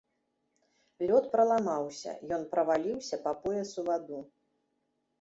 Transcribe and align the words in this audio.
Лёд 1.07 1.25
праламаўся, 1.35 2.11
ён 2.39 2.49
праваліўся 2.57 3.23
па 3.29 3.39
пояс 3.47 3.69
у 3.83 3.89
ваду. 3.93 4.17